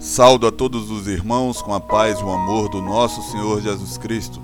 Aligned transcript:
Saldo 0.00 0.46
a 0.46 0.50
todos 0.50 0.90
os 0.90 1.06
irmãos 1.06 1.60
com 1.60 1.74
a 1.74 1.78
paz 1.78 2.18
e 2.18 2.24
o 2.24 2.30
amor 2.30 2.70
do 2.70 2.80
nosso 2.80 3.20
Senhor 3.30 3.60
Jesus 3.60 3.98
Cristo. 3.98 4.40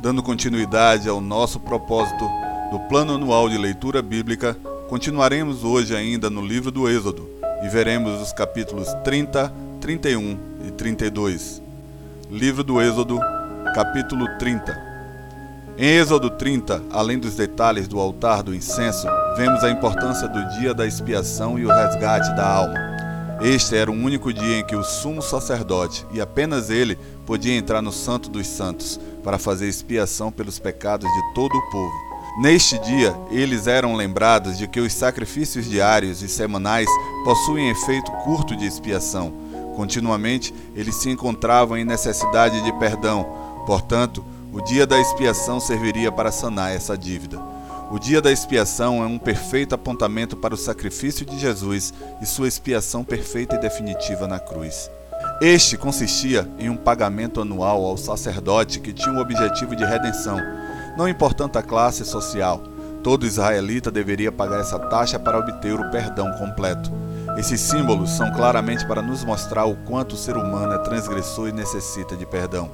Dando 0.00 0.22
continuidade 0.22 1.08
ao 1.08 1.20
nosso 1.20 1.58
propósito 1.58 2.24
do 2.70 2.78
plano 2.88 3.16
anual 3.16 3.48
de 3.48 3.58
leitura 3.58 4.00
bíblica, 4.00 4.56
continuaremos 4.88 5.64
hoje 5.64 5.96
ainda 5.96 6.30
no 6.30 6.40
livro 6.40 6.70
do 6.70 6.88
Êxodo 6.88 7.28
e 7.64 7.68
veremos 7.68 8.22
os 8.22 8.32
capítulos 8.32 8.86
30, 9.02 9.52
31 9.80 10.38
e 10.68 10.70
32. 10.70 11.60
Livro 12.30 12.62
do 12.62 12.80
Êxodo, 12.80 13.18
capítulo 13.74 14.28
30. 14.38 14.80
Em 15.76 15.96
Êxodo 15.96 16.30
30, 16.30 16.84
além 16.92 17.18
dos 17.18 17.34
detalhes 17.34 17.88
do 17.88 17.98
altar 17.98 18.44
do 18.44 18.54
incenso, 18.54 19.08
vemos 19.36 19.64
a 19.64 19.70
importância 19.72 20.28
do 20.28 20.48
dia 20.60 20.72
da 20.72 20.86
expiação 20.86 21.58
e 21.58 21.66
o 21.66 21.68
resgate 21.68 22.32
da 22.36 22.46
alma. 22.48 22.87
Este 23.40 23.76
era 23.76 23.90
o 23.90 23.94
único 23.94 24.32
dia 24.32 24.58
em 24.58 24.64
que 24.64 24.74
o 24.74 24.82
sumo 24.82 25.22
sacerdote, 25.22 26.04
e 26.12 26.20
apenas 26.20 26.70
ele, 26.70 26.98
podia 27.24 27.56
entrar 27.56 27.80
no 27.80 27.92
Santo 27.92 28.28
dos 28.28 28.48
Santos 28.48 28.98
para 29.22 29.38
fazer 29.38 29.68
expiação 29.68 30.32
pelos 30.32 30.58
pecados 30.58 31.08
de 31.08 31.34
todo 31.34 31.56
o 31.56 31.70
povo. 31.70 32.08
Neste 32.40 32.78
dia, 32.80 33.16
eles 33.30 33.66
eram 33.66 33.94
lembrados 33.94 34.58
de 34.58 34.66
que 34.66 34.80
os 34.80 34.92
sacrifícios 34.92 35.66
diários 35.66 36.20
e 36.22 36.28
semanais 36.28 36.88
possuem 37.24 37.70
efeito 37.70 38.10
curto 38.24 38.56
de 38.56 38.66
expiação. 38.66 39.32
Continuamente, 39.76 40.52
eles 40.74 40.96
se 40.96 41.08
encontravam 41.08 41.76
em 41.76 41.84
necessidade 41.84 42.60
de 42.62 42.72
perdão. 42.72 43.24
Portanto, 43.66 44.24
o 44.52 44.60
dia 44.60 44.86
da 44.86 44.98
expiação 45.00 45.60
serviria 45.60 46.10
para 46.10 46.32
sanar 46.32 46.72
essa 46.72 46.98
dívida. 46.98 47.40
O 47.90 47.98
dia 47.98 48.20
da 48.20 48.30
expiação 48.30 49.02
é 49.02 49.06
um 49.06 49.18
perfeito 49.18 49.74
apontamento 49.74 50.36
para 50.36 50.52
o 50.52 50.58
sacrifício 50.58 51.24
de 51.24 51.38
Jesus 51.38 51.94
e 52.20 52.26
sua 52.26 52.46
expiação 52.46 53.02
perfeita 53.02 53.56
e 53.56 53.60
definitiva 53.60 54.28
na 54.28 54.38
cruz. 54.38 54.90
Este 55.40 55.74
consistia 55.78 56.46
em 56.58 56.68
um 56.68 56.76
pagamento 56.76 57.40
anual 57.40 57.82
ao 57.86 57.96
sacerdote 57.96 58.78
que 58.78 58.92
tinha 58.92 59.14
o 59.14 59.20
objetivo 59.20 59.74
de 59.74 59.86
redenção, 59.86 60.38
não 60.98 61.08
importando 61.08 61.58
a 61.58 61.62
classe 61.62 62.04
social. 62.04 62.62
Todo 63.02 63.24
israelita 63.24 63.90
deveria 63.90 64.30
pagar 64.30 64.60
essa 64.60 64.78
taxa 64.78 65.18
para 65.18 65.38
obter 65.38 65.80
o 65.80 65.90
perdão 65.90 66.30
completo. 66.32 66.92
Esses 67.38 67.58
símbolos 67.58 68.10
são 68.10 68.30
claramente 68.32 68.86
para 68.86 69.00
nos 69.00 69.24
mostrar 69.24 69.64
o 69.64 69.76
quanto 69.76 70.12
o 70.12 70.18
ser 70.18 70.36
humano 70.36 70.74
é 70.74 70.78
transgressor 70.78 71.48
e 71.48 71.52
necessita 71.52 72.14
de 72.14 72.26
perdão. 72.26 72.68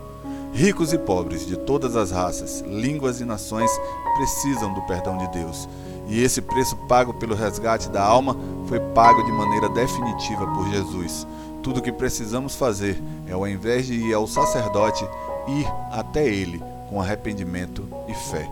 Ricos 0.54 0.92
e 0.92 0.98
pobres 0.98 1.44
de 1.44 1.56
todas 1.56 1.96
as 1.96 2.12
raças, 2.12 2.60
línguas 2.60 3.20
e 3.20 3.24
nações 3.24 3.68
precisam 4.16 4.72
do 4.72 4.82
perdão 4.82 5.18
de 5.18 5.26
Deus. 5.32 5.68
E 6.06 6.22
esse 6.22 6.40
preço 6.40 6.76
pago 6.86 7.12
pelo 7.12 7.34
resgate 7.34 7.88
da 7.88 8.00
alma 8.00 8.36
foi 8.68 8.78
pago 8.78 9.24
de 9.24 9.32
maneira 9.32 9.68
definitiva 9.68 10.46
por 10.46 10.70
Jesus. 10.70 11.26
Tudo 11.60 11.80
o 11.80 11.82
que 11.82 11.90
precisamos 11.90 12.54
fazer 12.54 13.02
é, 13.26 13.32
ao 13.32 13.48
invés 13.48 13.84
de 13.86 13.94
ir 13.94 14.14
ao 14.14 14.28
sacerdote, 14.28 15.04
ir 15.48 15.66
até 15.90 16.24
ele 16.24 16.62
com 16.88 17.00
arrependimento 17.00 17.88
e 18.06 18.14
fé. 18.14 18.48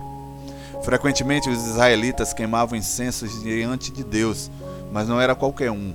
Frequentemente 0.83 1.49
os 1.49 1.65
israelitas 1.65 2.33
queimavam 2.33 2.77
incensos 2.77 3.41
diante 3.41 3.93
de 3.93 4.03
Deus, 4.03 4.51
mas 4.91 5.07
não 5.07 5.21
era 5.21 5.35
qualquer 5.35 5.71
um, 5.71 5.93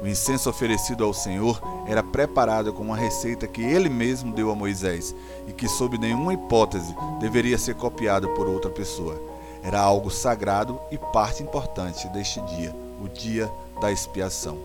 o 0.00 0.06
incenso 0.06 0.48
oferecido 0.48 1.02
ao 1.02 1.12
Senhor 1.12 1.60
era 1.88 2.02
preparado 2.02 2.70
com 2.70 2.82
uma 2.82 2.96
receita 2.96 3.46
que 3.46 3.62
ele 3.62 3.88
mesmo 3.88 4.34
deu 4.34 4.50
a 4.50 4.54
Moisés 4.54 5.14
e 5.48 5.54
que, 5.54 5.66
sob 5.66 5.96
nenhuma 5.96 6.34
hipótese, 6.34 6.94
deveria 7.18 7.56
ser 7.56 7.76
copiado 7.76 8.28
por 8.34 8.46
outra 8.46 8.70
pessoa. 8.70 9.18
Era 9.62 9.80
algo 9.80 10.10
sagrado 10.10 10.78
e 10.92 10.98
parte 10.98 11.42
importante 11.42 12.06
deste 12.10 12.42
dia, 12.42 12.76
o 13.02 13.08
dia 13.08 13.50
da 13.80 13.90
expiação. 13.90 14.58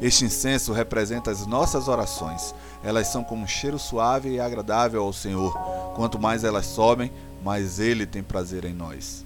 Este 0.00 0.24
incenso 0.24 0.72
representa 0.72 1.30
as 1.30 1.46
nossas 1.46 1.86
orações. 1.86 2.54
Elas 2.82 3.08
são 3.08 3.22
como 3.22 3.42
um 3.42 3.46
cheiro 3.46 3.78
suave 3.78 4.30
e 4.30 4.40
agradável 4.40 5.02
ao 5.02 5.12
Senhor. 5.12 5.52
Quanto 5.94 6.18
mais 6.18 6.44
elas 6.44 6.64
sobem, 6.64 7.12
mais 7.44 7.78
Ele 7.78 8.06
tem 8.06 8.22
prazer 8.22 8.64
em 8.64 8.72
nós. 8.72 9.22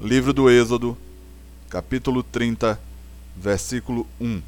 Livro 0.00 0.32
do 0.32 0.48
Êxodo, 0.48 0.96
capítulo 1.68 2.22
30, 2.22 2.78
versículo 3.36 4.06
1. 4.20 4.40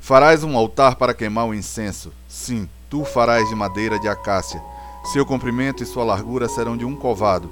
Farás 0.00 0.42
um 0.42 0.56
altar 0.56 0.96
para 0.96 1.12
queimar 1.12 1.46
o 1.46 1.54
incenso. 1.54 2.12
Sim, 2.28 2.68
tu 2.88 3.04
farás 3.04 3.48
de 3.48 3.54
madeira 3.54 3.98
de 3.98 4.08
acácia. 4.08 4.62
Seu 5.12 5.24
comprimento 5.26 5.82
e 5.82 5.86
sua 5.86 6.04
largura 6.04 6.48
serão 6.48 6.76
de 6.76 6.84
um 6.84 6.96
covado. 6.96 7.50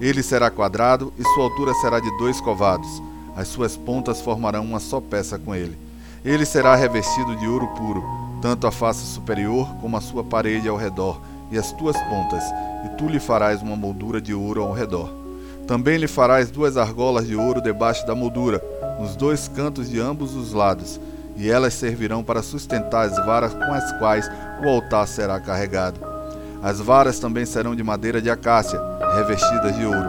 Ele 0.00 0.22
será 0.22 0.50
quadrado 0.50 1.12
e 1.18 1.22
sua 1.22 1.44
altura 1.44 1.74
será 1.74 2.00
de 2.00 2.10
dois 2.18 2.40
covados. 2.40 3.02
As 3.36 3.48
suas 3.48 3.76
pontas 3.76 4.20
formarão 4.20 4.64
uma 4.64 4.80
só 4.80 5.00
peça 5.00 5.38
com 5.38 5.54
ele. 5.54 5.78
Ele 6.24 6.44
será 6.44 6.74
revestido 6.74 7.36
de 7.36 7.46
ouro 7.46 7.68
puro, 7.68 8.02
tanto 8.40 8.66
a 8.66 8.72
face 8.72 9.04
superior 9.06 9.68
como 9.80 9.96
a 9.96 10.00
sua 10.00 10.24
parede 10.24 10.68
ao 10.68 10.76
redor, 10.76 11.20
e 11.50 11.58
as 11.58 11.72
tuas 11.72 11.96
pontas, 12.02 12.42
e 12.84 12.88
tu 12.96 13.06
lhe 13.06 13.20
farás 13.20 13.62
uma 13.62 13.76
moldura 13.76 14.20
de 14.20 14.34
ouro 14.34 14.62
ao 14.62 14.72
redor. 14.72 15.10
Também 15.66 15.96
lhe 15.96 16.08
farás 16.08 16.50
duas 16.50 16.76
argolas 16.76 17.26
de 17.26 17.36
ouro 17.36 17.62
debaixo 17.62 18.06
da 18.06 18.14
moldura, 18.14 18.62
nos 19.00 19.14
dois 19.14 19.48
cantos 19.48 19.88
de 19.88 20.00
ambos 20.00 20.34
os 20.34 20.52
lados, 20.52 21.00
e 21.38 21.48
elas 21.48 21.72
servirão 21.72 22.24
para 22.24 22.42
sustentar 22.42 23.06
as 23.06 23.16
varas 23.24 23.54
com 23.54 23.72
as 23.72 23.92
quais 23.98 24.28
o 24.62 24.68
altar 24.68 25.06
será 25.06 25.38
carregado. 25.38 26.00
As 26.60 26.80
varas 26.80 27.20
também 27.20 27.46
serão 27.46 27.76
de 27.76 27.84
madeira 27.84 28.20
de 28.20 28.28
acácia, 28.28 28.80
revestidas 29.14 29.76
de 29.76 29.86
ouro. 29.86 30.08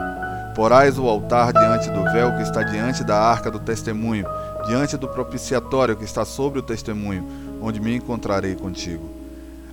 Porás 0.56 0.98
o 0.98 1.08
altar 1.08 1.54
diante 1.54 1.88
do 1.92 2.04
véu 2.12 2.36
que 2.36 2.42
está 2.42 2.64
diante 2.64 3.04
da 3.04 3.16
arca 3.16 3.52
do 3.52 3.60
testemunho, 3.60 4.26
diante 4.66 4.98
do 4.98 5.08
propiciatório 5.08 5.96
que 5.96 6.04
está 6.04 6.26
sobre 6.26 6.60
o 6.60 6.64
testemunho, 6.64 7.24
onde 7.62 7.80
me 7.80 7.96
encontrarei 7.96 8.56
contigo. 8.56 9.08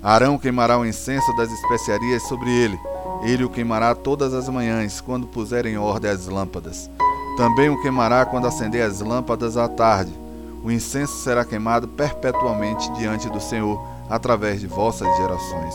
Arão 0.03 0.39
queimará 0.39 0.79
o 0.79 0.85
incenso 0.85 1.35
das 1.39 1.51
especiarias 1.51 2.23
sobre 2.29 2.51
ele. 2.51 2.79
Ele 3.25 3.45
o 3.45 3.49
queimará 3.49 3.95
todas 3.95 4.35
as 4.35 4.47
manhãs, 4.47 5.01
quando 5.01 5.27
puser 5.27 5.65
em 5.65 5.79
ordem 5.79 6.11
as 6.11 6.27
lâmpadas. 6.27 6.91
Também 7.39 7.71
o 7.71 7.81
queimará 7.81 8.27
quando 8.27 8.47
acender 8.47 8.83
as 8.83 9.01
lâmpadas 9.01 9.57
à 9.57 9.67
tarde 9.67 10.26
o 10.63 10.71
incenso 10.71 11.15
será 11.23 11.45
queimado 11.45 11.87
perpetuamente 11.89 12.91
diante 12.93 13.29
do 13.29 13.41
Senhor, 13.41 13.81
através 14.09 14.61
de 14.61 14.67
vossas 14.67 15.09
gerações. 15.17 15.75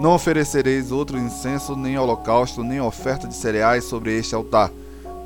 Não 0.00 0.14
oferecereis 0.14 0.90
outro 0.90 1.18
incenso, 1.18 1.76
nem 1.76 1.98
holocausto, 1.98 2.62
nem 2.62 2.80
oferta 2.80 3.28
de 3.28 3.34
cereais 3.34 3.84
sobre 3.84 4.16
este 4.16 4.34
altar. 4.34 4.70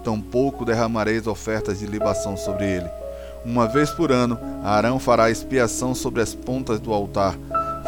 Tampouco 0.02 0.64
derramareis 0.64 1.26
ofertas 1.26 1.78
de 1.78 1.86
libação 1.86 2.36
sobre 2.36 2.64
ele. 2.64 2.90
Uma 3.44 3.68
vez 3.68 3.90
por 3.90 4.10
ano, 4.10 4.38
Arão 4.64 4.98
fará 4.98 5.30
expiação 5.30 5.94
sobre 5.94 6.22
as 6.22 6.34
pontas 6.34 6.80
do 6.80 6.92
altar. 6.92 7.36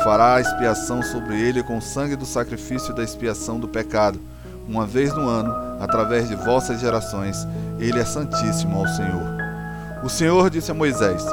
Fará 0.04 0.40
expiação 0.40 1.02
sobre 1.02 1.40
ele 1.40 1.62
com 1.62 1.78
o 1.78 1.82
sangue 1.82 2.14
do 2.14 2.26
sacrifício 2.26 2.94
da 2.94 3.02
expiação 3.02 3.58
do 3.58 3.66
pecado. 3.66 4.20
Uma 4.68 4.86
vez 4.86 5.12
no 5.14 5.28
ano, 5.28 5.54
através 5.80 6.28
de 6.28 6.36
vossas 6.36 6.80
gerações, 6.80 7.36
ele 7.78 7.98
é 7.98 8.04
santíssimo 8.04 8.78
ao 8.78 8.86
Senhor. 8.86 9.45
O 10.04 10.08
Senhor 10.08 10.50
disse 10.50 10.70
a 10.70 10.74
Moisés: 10.74 11.24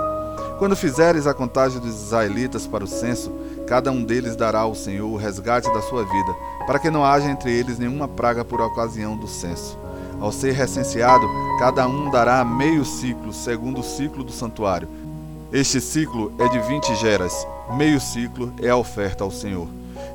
Quando 0.57 0.75
fizeres 0.75 1.27
a 1.27 1.33
contagem 1.33 1.79
dos 1.79 1.93
israelitas 1.93 2.65
para 2.65 2.83
o 2.83 2.87
censo, 2.87 3.31
cada 3.67 3.91
um 3.91 4.03
deles 4.03 4.35
dará 4.35 4.59
ao 4.59 4.73
Senhor 4.73 5.07
o 5.07 5.17
resgate 5.17 5.71
da 5.73 5.81
sua 5.81 6.03
vida, 6.03 6.35
para 6.65 6.79
que 6.79 6.89
não 6.89 7.03
haja 7.03 7.29
entre 7.29 7.51
eles 7.51 7.77
nenhuma 7.77 8.07
praga 8.07 8.43
por 8.45 8.61
ocasião 8.61 9.17
do 9.17 9.27
censo. 9.27 9.77
Ao 10.19 10.31
ser 10.31 10.53
recenseado, 10.53 11.27
cada 11.59 11.87
um 11.87 12.09
dará 12.09 12.43
meio 12.45 12.85
ciclo, 12.85 13.33
segundo 13.33 13.81
o 13.81 13.83
ciclo 13.83 14.23
do 14.23 14.31
santuário. 14.31 14.87
Este 15.51 15.81
ciclo 15.81 16.33
é 16.39 16.47
de 16.47 16.59
vinte 16.59 16.95
geras, 16.95 17.45
meio 17.75 17.99
ciclo 17.99 18.53
é 18.61 18.69
a 18.69 18.77
oferta 18.77 19.23
ao 19.23 19.31
Senhor. 19.31 19.67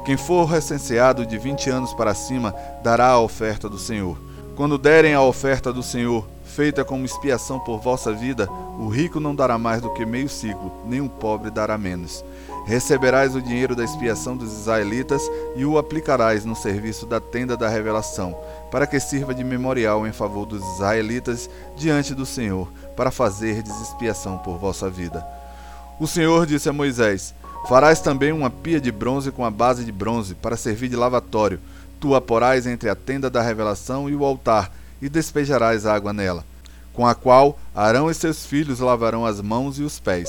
Quem 0.04 0.16
for 0.16 0.46
recenseado 0.46 1.26
de 1.26 1.36
vinte 1.36 1.68
anos 1.68 1.92
para 1.92 2.14
cima 2.14 2.54
dará 2.82 3.08
a 3.08 3.20
oferta 3.20 3.68
do 3.68 3.78
Senhor. 3.78 4.18
Quando 4.56 4.78
derem 4.78 5.14
a 5.14 5.22
oferta 5.22 5.72
do 5.72 5.82
Senhor, 5.82 6.26
feita 6.48 6.84
como 6.84 7.04
expiação 7.04 7.60
por 7.60 7.78
vossa 7.78 8.12
vida, 8.12 8.48
o 8.78 8.88
rico 8.88 9.20
não 9.20 9.34
dará 9.34 9.56
mais 9.56 9.80
do 9.80 9.92
que 9.92 10.04
meio 10.04 10.28
ciclo, 10.28 10.72
nem 10.84 11.00
o 11.00 11.08
pobre 11.08 11.50
dará 11.50 11.78
menos. 11.78 12.24
Receberás 12.66 13.34
o 13.34 13.40
dinheiro 13.40 13.76
da 13.76 13.84
expiação 13.84 14.36
dos 14.36 14.52
israelitas 14.52 15.22
e 15.56 15.64
o 15.64 15.78
aplicarás 15.78 16.44
no 16.44 16.56
serviço 16.56 17.06
da 17.06 17.20
tenda 17.20 17.56
da 17.56 17.68
revelação, 17.68 18.36
para 18.70 18.86
que 18.86 18.98
sirva 18.98 19.34
de 19.34 19.44
memorial 19.44 20.06
em 20.06 20.12
favor 20.12 20.44
dos 20.44 20.62
israelitas 20.74 21.48
diante 21.76 22.14
do 22.14 22.26
Senhor, 22.26 22.68
para 22.96 23.10
fazer 23.10 23.62
expiação 23.62 24.38
por 24.38 24.58
vossa 24.58 24.90
vida. 24.90 25.24
O 26.00 26.06
Senhor 26.06 26.46
disse 26.46 26.68
a 26.68 26.72
Moisés: 26.72 27.34
Farás 27.66 28.00
também 28.00 28.32
uma 28.32 28.50
pia 28.50 28.80
de 28.80 28.92
bronze 28.92 29.30
com 29.30 29.44
a 29.44 29.50
base 29.50 29.84
de 29.84 29.92
bronze, 29.92 30.34
para 30.34 30.56
servir 30.56 30.88
de 30.88 30.96
lavatório. 30.96 31.60
Tu 32.00 32.14
a 32.14 32.20
porás 32.20 32.66
entre 32.66 32.88
a 32.88 32.94
tenda 32.94 33.28
da 33.28 33.42
revelação 33.42 34.08
e 34.08 34.14
o 34.14 34.24
altar, 34.24 34.70
e 35.00 35.08
despejarás 35.08 35.86
água 35.86 36.12
nela, 36.12 36.44
com 36.92 37.06
a 37.06 37.14
qual 37.14 37.58
Arão 37.74 38.10
e 38.10 38.14
seus 38.14 38.44
filhos 38.44 38.80
lavarão 38.80 39.24
as 39.24 39.40
mãos 39.40 39.78
e 39.78 39.82
os 39.82 40.00
pés. 40.00 40.28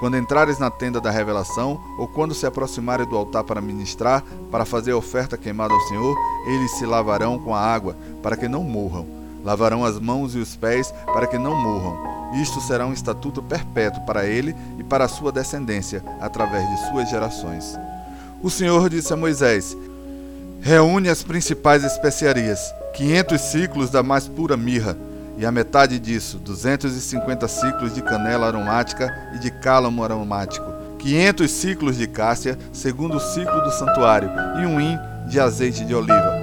Quando 0.00 0.16
entrares 0.16 0.58
na 0.58 0.70
tenda 0.70 1.00
da 1.00 1.10
revelação, 1.10 1.80
ou 1.98 2.06
quando 2.06 2.34
se 2.34 2.46
aproximarem 2.46 3.06
do 3.06 3.16
altar 3.16 3.44
para 3.44 3.60
ministrar, 3.60 4.22
para 4.50 4.64
fazer 4.64 4.92
oferta 4.92 5.36
queimada 5.36 5.74
ao 5.74 5.80
Senhor, 5.82 6.16
eles 6.46 6.70
se 6.72 6.86
lavarão 6.86 7.38
com 7.38 7.54
a 7.54 7.60
água, 7.60 7.96
para 8.22 8.36
que 8.36 8.48
não 8.48 8.62
morram. 8.62 9.06
Lavarão 9.44 9.84
as 9.84 9.98
mãos 9.98 10.34
e 10.34 10.38
os 10.38 10.54
pés, 10.54 10.92
para 11.06 11.26
que 11.26 11.38
não 11.38 11.56
morram. 11.56 11.98
Isto 12.34 12.60
será 12.60 12.86
um 12.86 12.92
estatuto 12.92 13.42
perpétuo 13.42 14.02
para 14.04 14.26
ele 14.26 14.54
e 14.78 14.84
para 14.84 15.04
a 15.04 15.08
sua 15.08 15.32
descendência, 15.32 16.04
através 16.20 16.68
de 16.68 16.90
suas 16.90 17.08
gerações. 17.08 17.78
O 18.42 18.50
Senhor 18.50 18.88
disse 18.88 19.12
a 19.12 19.16
Moisés: 19.16 19.76
Reúne 20.60 21.08
as 21.08 21.22
principais 21.22 21.82
especiarias, 21.82 22.60
500 22.98 23.40
ciclos 23.40 23.90
da 23.90 24.02
mais 24.02 24.26
pura 24.26 24.56
mirra, 24.56 24.96
e 25.36 25.46
a 25.46 25.52
metade 25.52 26.00
disso, 26.00 26.36
250 26.38 27.46
ciclos 27.46 27.94
de 27.94 28.02
canela 28.02 28.48
aromática 28.48 29.30
e 29.36 29.38
de 29.38 29.52
cálamo 29.52 30.02
aromático, 30.02 30.66
500 30.98 31.48
ciclos 31.48 31.96
de 31.96 32.08
cássia, 32.08 32.58
segundo 32.72 33.18
o 33.18 33.20
ciclo 33.20 33.60
do 33.60 33.70
santuário, 33.70 34.28
e 34.60 34.66
um 34.66 34.80
hin 34.80 34.98
de 35.28 35.38
azeite 35.38 35.84
de 35.84 35.94
oliva. 35.94 36.34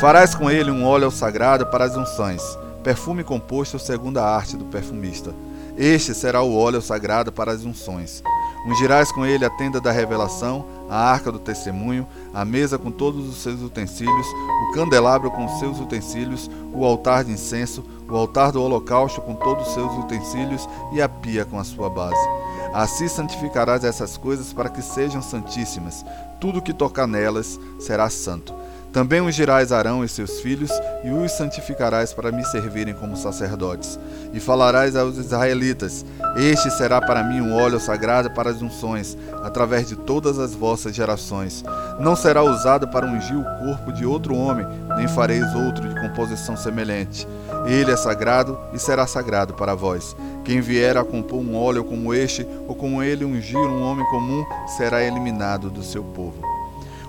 Farás 0.00 0.34
com 0.34 0.50
ele 0.50 0.72
um 0.72 0.84
óleo 0.84 1.12
sagrado 1.12 1.64
para 1.66 1.84
as 1.84 1.96
unções, 1.96 2.42
perfume 2.82 3.22
composto 3.22 3.78
segundo 3.78 4.18
a 4.18 4.24
arte 4.24 4.56
do 4.56 4.64
perfumista. 4.64 5.32
Este 5.76 6.12
será 6.12 6.42
o 6.42 6.56
óleo 6.56 6.82
sagrado 6.82 7.30
para 7.30 7.52
as 7.52 7.64
unções. 7.64 8.20
Ungirás 8.66 9.12
com 9.12 9.24
ele 9.24 9.44
a 9.44 9.50
tenda 9.50 9.80
da 9.80 9.92
revelação, 9.92 10.64
a 10.88 10.96
arca 10.96 11.30
do 11.30 11.38
testemunho, 11.38 12.06
a 12.34 12.44
mesa 12.44 12.78
com 12.78 12.90
todos 12.90 13.28
os 13.28 13.36
seus 13.36 13.60
utensílios, 13.62 14.26
o 14.68 14.72
candelabro 14.72 15.30
com 15.30 15.44
os 15.44 15.58
seus 15.58 15.78
utensílios, 15.78 16.50
o 16.72 16.84
altar 16.84 17.24
de 17.24 17.32
incenso, 17.32 17.84
o 18.08 18.16
altar 18.16 18.52
do 18.52 18.62
holocausto 18.62 19.20
com 19.20 19.34
todos 19.34 19.68
os 19.68 19.74
seus 19.74 19.92
utensílios 19.98 20.68
e 20.92 21.00
a 21.00 21.08
pia 21.08 21.44
com 21.44 21.58
a 21.58 21.64
sua 21.64 21.88
base. 21.88 22.28
Assim 22.72 23.08
santificarás 23.08 23.84
essas 23.84 24.16
coisas 24.16 24.52
para 24.52 24.68
que 24.68 24.82
sejam 24.82 25.22
santíssimas. 25.22 26.04
Tudo 26.40 26.62
que 26.62 26.72
tocar 26.72 27.06
nelas 27.06 27.58
será 27.78 28.10
santo. 28.10 28.54
Também 28.92 29.20
ungirás 29.20 29.70
Arão 29.70 30.02
e 30.02 30.08
seus 30.08 30.40
filhos, 30.40 30.70
e 31.04 31.10
os 31.10 31.32
santificarás 31.32 32.12
para 32.12 32.32
me 32.32 32.44
servirem 32.44 32.94
como 32.94 33.16
sacerdotes. 33.16 33.98
E 34.32 34.40
falarás 34.40 34.96
aos 34.96 35.18
israelitas: 35.18 36.04
Este 36.36 36.70
será 36.70 37.00
para 37.00 37.22
mim 37.22 37.40
um 37.40 37.54
óleo 37.54 37.78
sagrado 37.78 38.30
para 38.30 38.50
as 38.50 38.62
unções, 38.62 39.16
através 39.44 39.88
de 39.88 39.94
todas 39.94 40.38
as 40.38 40.54
vossas 40.54 40.94
gerações. 40.94 41.62
Não 42.00 42.16
será 42.16 42.42
usado 42.42 42.88
para 42.88 43.06
ungir 43.06 43.36
o 43.36 43.44
corpo 43.58 43.92
de 43.92 44.06
outro 44.06 44.34
homem, 44.34 44.66
nem 44.96 45.06
fareis 45.06 45.54
outro 45.54 45.86
de 45.86 46.00
composição 46.00 46.56
semelhante. 46.56 47.28
Ele 47.66 47.92
é 47.92 47.96
sagrado 47.96 48.58
e 48.72 48.78
será 48.78 49.06
sagrado 49.06 49.52
para 49.54 49.74
vós. 49.74 50.16
Quem 50.44 50.60
vier 50.60 50.96
a 50.96 51.04
compor 51.04 51.40
um 51.40 51.54
óleo 51.56 51.84
como 51.84 52.14
este, 52.14 52.46
ou 52.66 52.74
como 52.74 53.02
ele 53.02 53.24
ungir 53.24 53.58
um 53.58 53.82
homem 53.82 54.04
comum, 54.06 54.44
será 54.76 55.02
eliminado 55.02 55.70
do 55.70 55.82
seu 55.82 56.02
povo. 56.02 56.57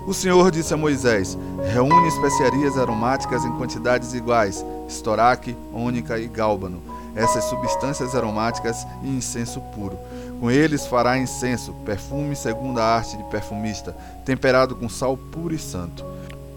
O 0.06 0.14
Senhor 0.14 0.50
disse 0.50 0.72
a 0.72 0.76
Moisés: 0.76 1.36
Reúne 1.72 2.08
especiarias 2.08 2.76
aromáticas 2.78 3.44
em 3.44 3.52
quantidades 3.52 4.14
iguais, 4.14 4.64
estoraque, 4.88 5.56
ônica 5.72 6.18
e 6.18 6.26
gálbano, 6.26 6.82
essas 7.14 7.44
substâncias 7.44 8.14
aromáticas 8.14 8.86
e 9.02 9.08
incenso 9.08 9.60
puro. 9.74 9.98
Com 10.40 10.50
eles 10.50 10.86
fará 10.86 11.18
incenso, 11.18 11.72
perfume 11.84 12.34
segundo 12.34 12.80
a 12.80 12.84
arte 12.84 13.16
de 13.16 13.24
perfumista, 13.24 13.94
temperado 14.24 14.74
com 14.74 14.88
sal 14.88 15.16
puro 15.16 15.54
e 15.54 15.58
santo. 15.58 16.04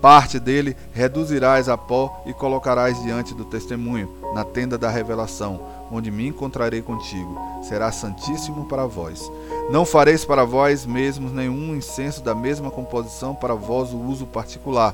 Parte 0.03 0.38
dele 0.38 0.75
reduzirás 0.91 1.69
a 1.69 1.77
pó 1.77 2.21
e 2.25 2.33
colocarás 2.33 3.01
diante 3.01 3.33
do 3.33 3.45
testemunho, 3.45 4.13
na 4.33 4.44
tenda 4.44 4.77
da 4.77 4.89
revelação, 4.89 5.61
onde 5.89 6.11
me 6.11 6.27
encontrarei 6.27 6.81
contigo. 6.81 7.39
Será 7.63 7.89
santíssimo 7.89 8.65
para 8.65 8.85
vós. 8.85 9.31
Não 9.71 9.85
fareis 9.85 10.25
para 10.25 10.44
vós 10.44 10.85
mesmos 10.85 11.31
nenhum 11.31 11.73
incenso 11.73 12.21
da 12.21 12.35
mesma 12.35 12.69
composição 12.69 13.33
para 13.33 13.55
vós 13.55 13.94
o 13.94 13.97
uso 13.97 14.25
particular. 14.25 14.94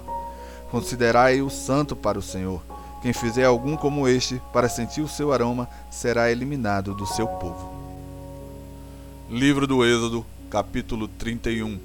Considerai-o 0.69 1.49
santo 1.49 1.95
para 1.95 2.19
o 2.19 2.21
Senhor. 2.21 2.61
Quem 3.01 3.11
fizer 3.11 3.45
algum 3.45 3.75
como 3.75 4.07
este, 4.07 4.39
para 4.53 4.69
sentir 4.69 5.01
o 5.01 5.07
seu 5.07 5.33
aroma, 5.33 5.67
será 5.89 6.31
eliminado 6.31 6.93
do 6.93 7.07
seu 7.07 7.25
povo. 7.25 7.67
Livro 9.27 9.65
do 9.65 9.83
Êxodo, 9.83 10.23
capítulo 10.51 11.07
31 11.07 11.79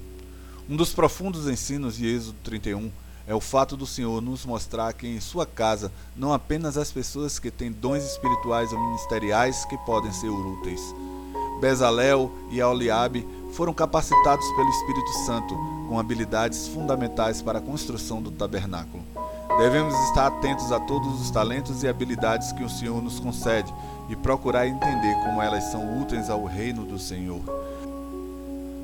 Um 0.69 0.75
dos 0.75 0.93
profundos 0.93 1.47
ensinos 1.47 1.97
de 1.97 2.05
Êxodo 2.05 2.37
31 2.43 2.91
é 3.27 3.33
o 3.33 3.39
fato 3.39 3.75
do 3.75 3.85
Senhor 3.85 4.21
nos 4.21 4.45
mostrar 4.45 4.93
que 4.93 5.07
em 5.07 5.19
sua 5.19 5.45
casa 5.45 5.91
não 6.15 6.31
apenas 6.31 6.77
as 6.77 6.91
pessoas 6.91 7.39
que 7.39 7.49
têm 7.49 7.71
dons 7.71 8.03
espirituais 8.03 8.71
ou 8.71 8.79
ministeriais 8.79 9.65
que 9.65 9.77
podem 9.79 10.11
ser 10.11 10.29
úteis. 10.29 10.81
Bezalel 11.59 12.31
e 12.51 12.61
Aoliabe 12.61 13.27
foram 13.53 13.73
capacitados 13.73 14.45
pelo 14.51 14.69
Espírito 14.69 15.13
Santo 15.25 15.55
com 15.87 15.99
habilidades 15.99 16.67
fundamentais 16.67 17.41
para 17.41 17.59
a 17.59 17.61
construção 17.61 18.21
do 18.21 18.29
tabernáculo. 18.29 19.03
Devemos 19.57 19.95
estar 20.09 20.27
atentos 20.27 20.71
a 20.71 20.79
todos 20.81 21.21
os 21.21 21.31
talentos 21.31 21.81
e 21.81 21.87
habilidades 21.87 22.51
que 22.51 22.63
o 22.63 22.69
Senhor 22.69 23.01
nos 23.01 23.19
concede 23.19 23.73
e 24.09 24.15
procurar 24.15 24.67
entender 24.67 25.15
como 25.23 25.41
elas 25.41 25.63
são 25.65 26.01
úteis 26.01 26.29
ao 26.29 26.43
reino 26.43 26.83
do 26.83 26.99
Senhor. 26.99 27.41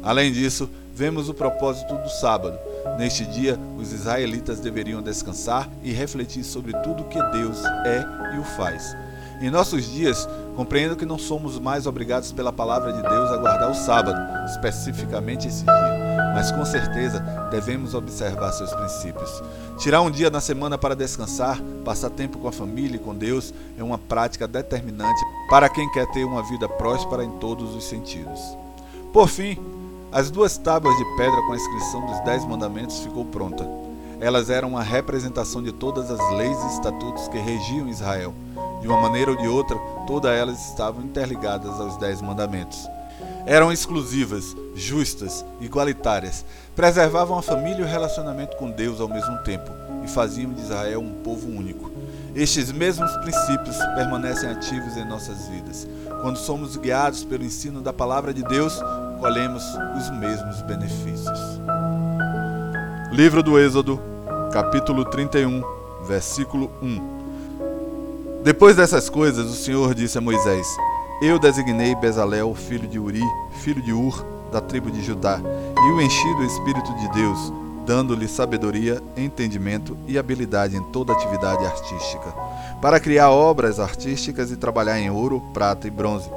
Além 0.01 0.31
disso, 0.31 0.69
vemos 0.95 1.29
o 1.29 1.33
propósito 1.33 1.93
do 1.95 2.09
sábado. 2.09 2.57
Neste 2.97 3.25
dia, 3.25 3.59
os 3.77 3.91
israelitas 3.91 4.59
deveriam 4.59 5.01
descansar 5.01 5.69
e 5.83 5.91
refletir 5.91 6.43
sobre 6.43 6.73
tudo 6.81 7.05
que 7.05 7.21
Deus 7.31 7.63
é 7.85 8.05
e 8.35 8.39
o 8.39 8.43
faz. 8.43 8.95
Em 9.41 9.49
nossos 9.49 9.85
dias, 9.85 10.27
compreendo 10.55 10.95
que 10.95 11.05
não 11.05 11.17
somos 11.17 11.57
mais 11.57 11.87
obrigados 11.87 12.31
pela 12.31 12.53
palavra 12.53 12.93
de 12.93 13.01
Deus 13.01 13.31
a 13.31 13.37
guardar 13.37 13.71
o 13.71 13.75
sábado, 13.75 14.19
especificamente 14.45 15.47
esse 15.47 15.63
dia, 15.63 16.31
mas 16.35 16.51
com 16.51 16.63
certeza 16.63 17.19
devemos 17.49 17.95
observar 17.95 18.51
seus 18.51 18.71
princípios. 18.71 19.41
Tirar 19.79 20.01
um 20.01 20.11
dia 20.11 20.29
na 20.29 20.39
semana 20.39 20.77
para 20.77 20.95
descansar, 20.95 21.59
passar 21.83 22.11
tempo 22.11 22.37
com 22.37 22.47
a 22.47 22.51
família 22.51 22.97
e 22.97 22.99
com 22.99 23.15
Deus 23.15 23.51
é 23.77 23.83
uma 23.83 23.97
prática 23.97 24.47
determinante 24.47 25.21
para 25.49 25.67
quem 25.67 25.91
quer 25.91 26.05
ter 26.11 26.23
uma 26.23 26.43
vida 26.43 26.69
próspera 26.69 27.23
em 27.23 27.31
todos 27.39 27.73
os 27.75 27.83
sentidos. 27.85 28.39
Por 29.11 29.27
fim, 29.27 29.57
as 30.11 30.29
duas 30.29 30.57
tábuas 30.57 30.97
de 30.97 31.05
pedra 31.15 31.41
com 31.43 31.53
a 31.53 31.55
inscrição 31.55 32.05
dos 32.05 32.19
Dez 32.25 32.43
Mandamentos 32.43 32.99
ficou 32.99 33.23
pronta. 33.23 33.65
Elas 34.19 34.49
eram 34.49 34.69
uma 34.69 34.83
representação 34.83 35.63
de 35.63 35.71
todas 35.71 36.11
as 36.11 36.31
leis 36.33 36.57
e 36.63 36.67
estatutos 36.75 37.29
que 37.29 37.37
regiam 37.37 37.87
Israel. 37.87 38.33
De 38.81 38.87
uma 38.87 38.99
maneira 38.99 39.31
ou 39.31 39.37
de 39.37 39.47
outra, 39.47 39.77
todas 40.05 40.31
elas 40.31 40.69
estavam 40.69 41.01
interligadas 41.01 41.79
aos 41.79 41.95
Dez 41.95 42.21
Mandamentos. 42.21 42.89
Eram 43.45 43.71
exclusivas, 43.71 44.55
justas, 44.75 45.45
igualitárias, 45.61 46.45
preservavam 46.75 47.39
a 47.39 47.41
família 47.41 47.79
e 47.79 47.83
o 47.83 47.87
relacionamento 47.87 48.57
com 48.57 48.69
Deus 48.69 48.99
ao 48.99 49.07
mesmo 49.07 49.37
tempo 49.43 49.71
e 50.03 50.07
faziam 50.09 50.51
de 50.51 50.61
Israel 50.61 50.99
um 50.99 51.23
povo 51.23 51.47
único. 51.47 51.89
Estes 52.35 52.71
mesmos 52.71 53.11
princípios 53.17 53.77
permanecem 53.95 54.49
ativos 54.49 54.97
em 54.97 55.05
nossas 55.05 55.47
vidas. 55.47 55.87
Quando 56.21 56.37
somos 56.37 56.75
guiados 56.75 57.23
pelo 57.23 57.43
ensino 57.43 57.81
da 57.81 57.91
palavra 57.91 58.33
de 58.33 58.43
Deus, 58.43 58.79
colhemos 59.21 59.63
os 59.95 60.09
mesmos 60.17 60.63
benefícios. 60.63 61.39
Livro 63.11 63.43
do 63.43 63.59
Êxodo, 63.59 64.01
capítulo 64.51 65.05
31, 65.05 65.61
versículo 66.07 66.71
1. 66.81 68.41
Depois 68.43 68.75
dessas 68.75 69.09
coisas, 69.09 69.45
o 69.45 69.53
Senhor 69.53 69.93
disse 69.93 70.17
a 70.17 70.21
Moisés: 70.21 70.65
Eu 71.21 71.37
designei 71.37 71.93
Bezalel, 71.93 72.55
filho 72.55 72.87
de 72.87 72.97
Uri, 72.97 73.21
filho 73.59 73.83
de 73.83 73.93
Ur, 73.93 74.25
da 74.51 74.59
tribo 74.59 74.89
de 74.89 75.03
Judá, 75.03 75.39
e 75.39 75.91
o 75.91 76.01
enchi 76.01 76.35
do 76.37 76.43
Espírito 76.43 76.91
de 76.95 77.07
Deus, 77.09 77.53
dando-lhe 77.85 78.27
sabedoria, 78.27 78.99
entendimento 79.15 79.95
e 80.07 80.17
habilidade 80.17 80.75
em 80.75 80.83
toda 80.85 81.13
atividade 81.13 81.63
artística, 81.63 82.33
para 82.81 82.99
criar 82.99 83.29
obras 83.29 83.79
artísticas 83.79 84.49
e 84.49 84.57
trabalhar 84.57 84.99
em 84.99 85.11
ouro, 85.11 85.43
prata 85.53 85.87
e 85.87 85.91
bronze 85.91 86.27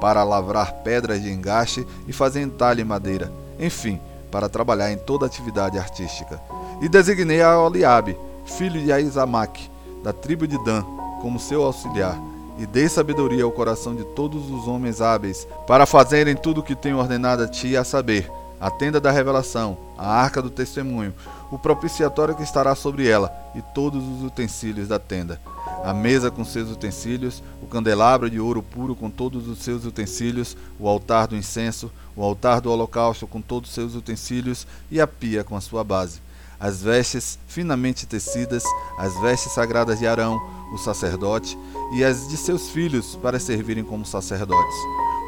para 0.00 0.24
lavrar 0.24 0.72
pedras 0.82 1.22
de 1.22 1.30
engaste 1.30 1.86
e 2.08 2.12
fazer 2.12 2.40
entalhe 2.40 2.82
madeira, 2.82 3.30
enfim, 3.58 4.00
para 4.30 4.48
trabalhar 4.48 4.90
em 4.90 4.96
toda 4.96 5.26
atividade 5.26 5.78
artística. 5.78 6.40
E 6.80 6.88
designei 6.88 7.42
a 7.42 7.58
Oliabe, 7.58 8.16
filho 8.46 8.80
de 8.82 8.92
Aizamaque, 8.92 9.70
da 10.02 10.12
tribo 10.12 10.46
de 10.46 10.62
Dan, 10.64 10.82
como 11.20 11.38
seu 11.38 11.62
auxiliar, 11.62 12.18
e 12.58 12.66
dei 12.66 12.88
sabedoria 12.88 13.44
ao 13.44 13.52
coração 13.52 13.94
de 13.94 14.04
todos 14.04 14.50
os 14.50 14.66
homens 14.66 15.00
hábeis, 15.00 15.46
para 15.66 15.86
fazerem 15.86 16.34
tudo 16.34 16.60
o 16.60 16.64
que 16.64 16.74
tenho 16.74 16.98
ordenado 16.98 17.42
a 17.42 17.48
ti, 17.48 17.76
a 17.76 17.84
saber, 17.84 18.30
a 18.58 18.70
tenda 18.70 19.00
da 19.00 19.10
revelação, 19.10 19.76
a 19.96 20.08
arca 20.08 20.40
do 20.40 20.50
testemunho, 20.50 21.14
o 21.50 21.58
propiciatório 21.58 22.34
que 22.34 22.42
estará 22.42 22.74
sobre 22.74 23.08
ela, 23.08 23.32
e 23.54 23.62
todos 23.74 24.02
os 24.02 24.22
utensílios 24.22 24.88
da 24.88 24.98
tenda 24.98 25.40
a 25.84 25.94
mesa 25.94 26.30
com 26.30 26.44
seus 26.44 26.70
utensílios, 26.70 27.42
o 27.62 27.66
candelabro 27.66 28.28
de 28.28 28.38
ouro 28.38 28.62
puro 28.62 28.94
com 28.94 29.10
todos 29.10 29.48
os 29.48 29.58
seus 29.58 29.84
utensílios, 29.84 30.56
o 30.78 30.88
altar 30.88 31.26
do 31.26 31.36
incenso, 31.36 31.90
o 32.14 32.22
altar 32.22 32.60
do 32.60 32.70
holocausto 32.70 33.26
com 33.26 33.40
todos 33.40 33.70
os 33.70 33.74
seus 33.74 33.94
utensílios 33.94 34.66
e 34.90 35.00
a 35.00 35.06
pia 35.06 35.42
com 35.42 35.56
a 35.56 35.60
sua 35.60 35.82
base. 35.82 36.20
As 36.58 36.82
vestes 36.82 37.38
finamente 37.46 38.06
tecidas, 38.06 38.62
as 38.98 39.18
vestes 39.20 39.52
sagradas 39.52 39.98
de 39.98 40.06
Arão, 40.06 40.38
o 40.72 40.76
sacerdote, 40.76 41.58
e 41.94 42.04
as 42.04 42.28
de 42.28 42.36
seus 42.36 42.68
filhos 42.68 43.16
para 43.16 43.40
servirem 43.40 43.82
como 43.82 44.04
sacerdotes. 44.04 44.76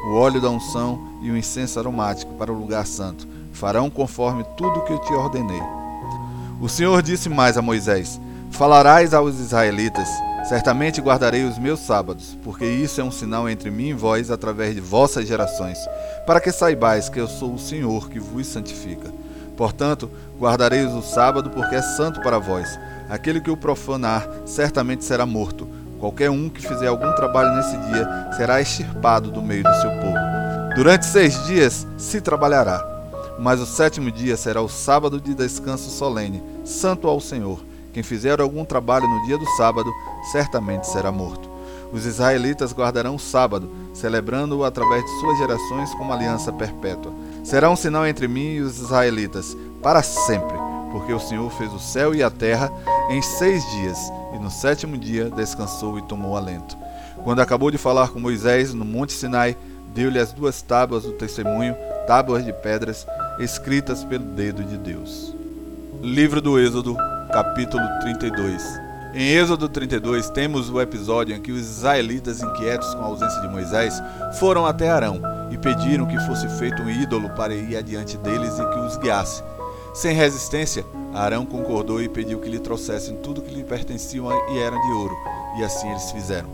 O 0.05 0.13
óleo 0.13 0.39
da 0.39 0.49
unção 0.49 1.17
e 1.21 1.31
o 1.31 1.37
incenso 1.37 1.79
aromático 1.79 2.33
para 2.35 2.51
o 2.51 2.57
lugar 2.57 2.85
santo 2.85 3.27
farão 3.51 3.89
conforme 3.89 4.43
tudo 4.55 4.81
que 4.81 4.93
eu 4.93 4.99
te 4.99 5.13
ordenei. 5.13 5.61
O 6.61 6.69
Senhor 6.69 7.01
disse 7.01 7.29
mais 7.29 7.57
a 7.57 7.61
Moisés: 7.61 8.19
Falarás 8.51 9.13
aos 9.13 9.39
israelitas: 9.39 10.07
Certamente 10.43 10.99
guardarei 10.99 11.45
os 11.45 11.57
meus 11.57 11.79
sábados, 11.79 12.37
porque 12.43 12.65
isso 12.65 12.99
é 12.99 13.03
um 13.03 13.11
sinal 13.11 13.49
entre 13.49 13.71
mim 13.71 13.89
e 13.89 13.93
vós 13.93 14.29
através 14.29 14.75
de 14.75 14.81
vossas 14.81 15.25
gerações, 15.25 15.77
para 16.27 16.41
que 16.41 16.51
saibais 16.51 17.07
que 17.07 17.19
eu 17.19 17.27
sou 17.27 17.53
o 17.53 17.59
Senhor 17.59 18.09
que 18.09 18.19
vos 18.19 18.45
santifica. 18.47 19.09
Portanto, 19.55 20.11
guardareis 20.37 20.91
o 20.91 21.01
sábado, 21.01 21.49
porque 21.49 21.75
é 21.75 21.81
santo 21.81 22.19
para 22.21 22.39
vós. 22.39 22.77
Aquele 23.09 23.39
que 23.39 23.51
o 23.51 23.57
profanar 23.57 24.27
certamente 24.45 25.05
será 25.05 25.25
morto. 25.25 25.67
Qualquer 25.99 26.29
um 26.29 26.49
que 26.49 26.67
fizer 26.67 26.87
algum 26.87 27.13
trabalho 27.15 27.55
nesse 27.55 27.77
dia 27.89 28.33
será 28.35 28.59
extirpado 28.59 29.31
do 29.31 29.41
meio 29.41 29.63
do 29.63 29.73
seu 29.75 29.91
povo. 29.91 30.17
Durante 30.75 31.05
seis 31.05 31.45
dias 31.45 31.87
se 31.97 32.19
trabalhará, 32.19 32.83
mas 33.39 33.61
o 33.61 33.65
sétimo 33.65 34.11
dia 34.11 34.35
será 34.35 34.61
o 34.61 34.67
sábado 34.67 35.21
de 35.21 35.33
descanso 35.33 35.89
solene, 35.89 36.43
santo 36.65 37.07
ao 37.07 37.21
Senhor. 37.21 37.63
Quem 37.93 38.01
fizer 38.01 38.41
algum 38.41 38.65
trabalho 38.65 39.07
no 39.07 39.23
dia 39.25 39.37
do 39.37 39.45
sábado 39.51 39.93
certamente 40.31 40.87
será 40.87 41.11
morto. 41.11 41.47
Os 41.93 42.07
israelitas 42.07 42.73
guardarão 42.73 43.15
o 43.15 43.19
sábado, 43.19 43.69
celebrando-o 43.93 44.65
através 44.65 45.05
de 45.05 45.19
suas 45.19 45.37
gerações 45.37 45.93
como 45.93 46.11
aliança 46.11 46.51
perpétua. 46.51 47.13
Será 47.43 47.69
um 47.69 47.75
sinal 47.75 48.07
entre 48.07 48.27
mim 48.27 48.55
e 48.55 48.61
os 48.61 48.79
israelitas, 48.79 49.55
para 49.83 50.01
sempre, 50.01 50.57
porque 50.91 51.13
o 51.13 51.19
Senhor 51.19 51.51
fez 51.51 51.71
o 51.71 51.79
céu 51.79 52.15
e 52.15 52.23
a 52.23 52.31
terra 52.31 52.71
em 53.11 53.21
seis 53.21 53.63
dias, 53.73 53.99
e 54.33 54.39
no 54.39 54.49
sétimo 54.49 54.97
dia 54.97 55.29
descansou 55.29 55.99
e 55.99 56.01
tomou 56.01 56.35
alento. 56.35 56.75
Quando 57.23 57.41
acabou 57.41 57.69
de 57.69 57.77
falar 57.77 58.09
com 58.09 58.19
Moisés 58.19 58.73
no 58.73 58.83
Monte 58.83 59.13
Sinai, 59.13 59.55
deu-lhe 59.93 60.17
as 60.17 60.33
duas 60.33 60.63
tábuas 60.63 61.03
do 61.03 61.11
testemunho, 61.11 61.75
tábuas 62.07 62.43
de 62.43 62.51
pedras, 62.51 63.05
escritas 63.37 64.03
pelo 64.03 64.25
dedo 64.25 64.63
de 64.63 64.77
Deus. 64.77 65.35
Livro 66.01 66.41
do 66.41 66.59
Êxodo, 66.59 66.97
capítulo 67.33 67.83
32 68.01 68.79
Em 69.11 69.29
Êxodo 69.29 69.67
32, 69.67 70.29
temos 70.29 70.69
o 70.69 70.79
episódio 70.79 71.35
em 71.35 71.41
que 71.41 71.51
os 71.51 71.61
israelitas, 71.61 72.43
inquietos 72.43 72.93
com 72.93 73.01
a 73.01 73.05
ausência 73.05 73.41
de 73.41 73.47
Moisés, 73.47 73.99
foram 74.37 74.67
até 74.67 74.87
Arão 74.87 75.19
e 75.49 75.57
pediram 75.57 76.05
que 76.05 76.19
fosse 76.27 76.47
feito 76.59 76.83
um 76.83 76.89
ídolo 76.91 77.31
para 77.31 77.55
ir 77.55 77.75
adiante 77.75 78.17
deles 78.17 78.53
e 78.59 78.69
que 78.69 78.79
os 78.81 78.97
guiasse. 78.97 79.41
Sem 79.95 80.15
resistência, 80.15 80.85
Arão 81.11 81.43
concordou 81.43 81.99
e 82.03 82.07
pediu 82.07 82.39
que 82.39 82.49
lhe 82.49 82.59
trouxessem 82.59 83.17
tudo 83.17 83.41
que 83.41 83.53
lhe 83.53 83.63
pertenciam 83.63 84.29
e 84.51 84.59
eram 84.59 84.79
de 84.79 84.91
ouro, 84.91 85.17
e 85.57 85.63
assim 85.63 85.89
eles 85.89 86.11
fizeram. 86.11 86.49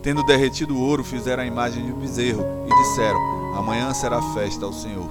Tendo 0.00 0.22
derretido 0.22 0.76
o 0.76 0.80
ouro, 0.80 1.02
fizeram 1.02 1.42
a 1.42 1.46
imagem 1.46 1.84
de 1.84 1.92
um 1.92 1.98
bezerro 1.98 2.44
e 2.68 2.82
disseram: 2.82 3.18
Amanhã 3.56 3.92
será 3.92 4.22
festa 4.32 4.64
ao 4.64 4.72
Senhor. 4.72 5.10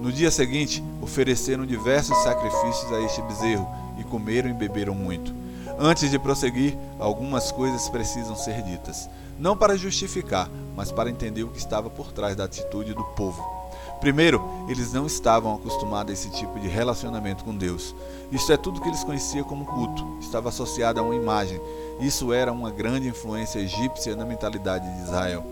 No 0.00 0.12
dia 0.12 0.30
seguinte, 0.30 0.82
ofereceram 1.02 1.66
diversos 1.66 2.16
sacrifícios 2.18 2.92
a 2.92 3.00
este 3.00 3.20
bezerro 3.22 3.66
e 3.98 4.04
comeram 4.04 4.48
e 4.48 4.54
beberam 4.54 4.94
muito. 4.94 5.34
Antes 5.78 6.10
de 6.10 6.18
prosseguir, 6.18 6.76
algumas 6.98 7.52
coisas 7.52 7.88
precisam 7.88 8.34
ser 8.34 8.62
ditas, 8.62 9.08
não 9.38 9.56
para 9.56 9.76
justificar, 9.76 10.50
mas 10.74 10.90
para 10.90 11.10
entender 11.10 11.44
o 11.44 11.50
que 11.50 11.58
estava 11.58 11.88
por 11.88 12.12
trás 12.12 12.34
da 12.34 12.44
atitude 12.44 12.94
do 12.94 13.04
povo. 13.04 13.58
Primeiro, 14.00 14.40
eles 14.68 14.92
não 14.92 15.06
estavam 15.06 15.56
acostumados 15.56 16.10
a 16.10 16.14
esse 16.14 16.30
tipo 16.30 16.58
de 16.60 16.68
relacionamento 16.68 17.44
com 17.44 17.56
Deus. 17.56 17.94
Isto 18.30 18.52
é 18.52 18.56
tudo 18.56 18.80
que 18.80 18.88
eles 18.88 19.02
conheciam 19.02 19.44
como 19.44 19.64
culto, 19.64 20.18
estava 20.20 20.48
associado 20.50 21.00
a 21.00 21.02
uma 21.02 21.16
imagem. 21.16 21.60
Isso 22.00 22.32
era 22.32 22.52
uma 22.52 22.70
grande 22.70 23.08
influência 23.08 23.58
egípcia 23.58 24.14
na 24.14 24.24
mentalidade 24.24 24.88
de 24.94 25.02
Israel. 25.02 25.44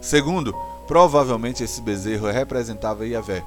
Segundo, 0.00 0.54
provavelmente 0.86 1.64
esse 1.64 1.80
bezerro 1.80 2.30
representava 2.30 3.06
Yahvé. 3.06 3.42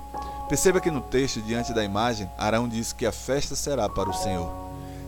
Perceba 0.50 0.80
que 0.80 0.89
no 0.89 1.01
texto, 1.01 1.42
diante 1.42 1.74
da 1.74 1.84
imagem, 1.84 2.30
Arão 2.38 2.70
diz 2.70 2.94
que 2.94 3.06
a 3.06 3.12
festa 3.12 3.54
será 3.54 3.89
para 3.89 4.10
o 4.10 4.13
Senhor. 4.13 4.50